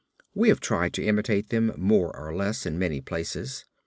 We 0.33 0.49
have 0.49 0.59
tried 0.59 0.93
to 0.95 1.05
imitate 1.05 1.49
them 1.49 1.73
more 1.77 2.17
or 2.17 2.33
less 2.35 2.65
in 2.65 2.79
many 2.79 3.01
places. 3.01 3.65